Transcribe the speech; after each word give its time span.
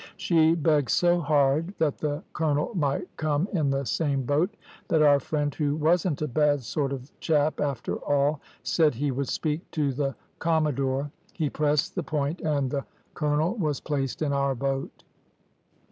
She 0.17 0.55
begged 0.55 0.89
so 0.89 1.19
hard 1.19 1.75
that 1.77 1.99
the 1.99 2.23
colonel 2.33 2.71
might 2.73 3.07
come 3.17 3.47
in 3.53 3.69
the 3.69 3.85
same 3.85 4.23
boat, 4.23 4.49
that 4.87 5.03
our 5.03 5.19
friend, 5.19 5.53
who 5.53 5.75
wasn't 5.75 6.23
a 6.23 6.27
bad 6.27 6.63
sort 6.63 6.91
of 6.91 7.11
chap 7.19 7.61
after 7.61 7.97
all, 7.97 8.39
said 8.63 8.95
he 8.95 9.11
would 9.11 9.27
speak 9.27 9.61
to 9.69 9.93
the 9.93 10.15
commodore: 10.39 11.11
he 11.33 11.51
pressed 11.51 11.93
the 11.93 12.01
point, 12.01 12.41
and 12.41 12.71
the 12.71 12.83
colonel 13.13 13.53
was 13.57 13.79
placed 13.79 14.23
in 14.23 14.33
our 14.33 14.55
boat. 14.55 15.03